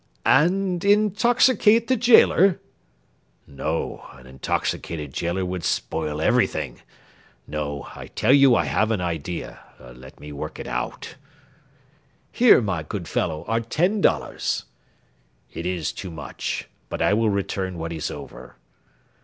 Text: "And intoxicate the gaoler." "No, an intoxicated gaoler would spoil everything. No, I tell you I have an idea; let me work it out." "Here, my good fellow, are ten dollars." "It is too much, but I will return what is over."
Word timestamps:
"And 0.25 0.83
intoxicate 0.83 1.85
the 1.87 1.95
gaoler." 1.95 2.59
"No, 3.45 4.07
an 4.13 4.25
intoxicated 4.25 5.13
gaoler 5.15 5.45
would 5.45 5.63
spoil 5.63 6.19
everything. 6.19 6.81
No, 7.45 7.87
I 7.95 8.07
tell 8.07 8.33
you 8.33 8.55
I 8.55 8.65
have 8.65 8.89
an 8.89 8.99
idea; 8.99 9.59
let 9.79 10.19
me 10.19 10.31
work 10.31 10.57
it 10.57 10.65
out." 10.65 11.17
"Here, 12.31 12.61
my 12.63 12.81
good 12.81 13.07
fellow, 13.07 13.45
are 13.47 13.59
ten 13.61 14.01
dollars." 14.01 14.65
"It 15.53 15.67
is 15.67 15.91
too 15.91 16.09
much, 16.09 16.67
but 16.89 16.99
I 17.03 17.13
will 17.13 17.29
return 17.29 17.77
what 17.77 17.93
is 17.93 18.09
over." 18.09 18.55